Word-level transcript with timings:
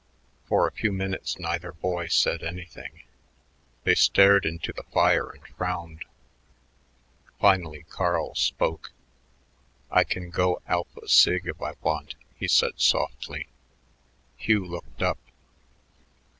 For 0.47 0.65
a 0.67 0.71
few 0.71 0.91
minutes 0.91 1.37
neither 1.37 1.73
boy 1.73 2.07
said 2.07 2.41
anything; 2.41 3.03
they 3.83 3.93
stared 3.93 4.47
into 4.47 4.73
the 4.73 4.81
fire 4.81 5.29
and 5.29 5.47
frowned. 5.49 6.05
Finally 7.39 7.83
Carl 7.87 8.33
spoke. 8.33 8.93
"I 9.91 10.03
can 10.03 10.31
go 10.31 10.59
Alpha 10.65 11.07
Sig 11.07 11.45
if 11.45 11.61
I 11.61 11.73
want," 11.83 12.15
he 12.35 12.47
said 12.47 12.81
softly. 12.81 13.49
Hugh 14.37 14.65
looked 14.65 15.03
up. 15.03 15.19